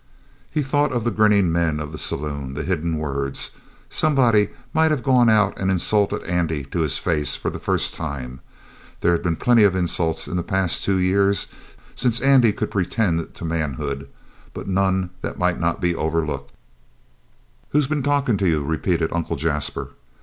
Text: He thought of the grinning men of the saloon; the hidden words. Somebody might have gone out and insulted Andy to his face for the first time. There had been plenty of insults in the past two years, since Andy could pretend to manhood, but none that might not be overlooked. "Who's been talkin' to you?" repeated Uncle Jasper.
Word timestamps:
He 0.49 0.63
thought 0.63 0.91
of 0.91 1.03
the 1.03 1.11
grinning 1.11 1.51
men 1.51 1.79
of 1.79 1.91
the 1.91 1.99
saloon; 1.99 2.55
the 2.55 2.63
hidden 2.63 2.97
words. 2.97 3.51
Somebody 3.87 4.47
might 4.73 4.89
have 4.89 5.03
gone 5.03 5.29
out 5.29 5.55
and 5.59 5.69
insulted 5.69 6.23
Andy 6.23 6.63
to 6.63 6.79
his 6.79 6.97
face 6.97 7.35
for 7.35 7.51
the 7.51 7.59
first 7.59 7.93
time. 7.93 8.39
There 9.01 9.11
had 9.11 9.21
been 9.21 9.35
plenty 9.35 9.63
of 9.63 9.75
insults 9.75 10.27
in 10.27 10.37
the 10.37 10.41
past 10.41 10.81
two 10.83 10.97
years, 10.97 11.45
since 11.93 12.19
Andy 12.19 12.51
could 12.51 12.71
pretend 12.71 13.35
to 13.35 13.45
manhood, 13.45 14.09
but 14.55 14.65
none 14.65 15.11
that 15.21 15.37
might 15.37 15.59
not 15.59 15.79
be 15.79 15.93
overlooked. 15.93 16.51
"Who's 17.69 17.85
been 17.85 18.01
talkin' 18.01 18.39
to 18.39 18.47
you?" 18.47 18.63
repeated 18.63 19.11
Uncle 19.13 19.35
Jasper. 19.35 19.89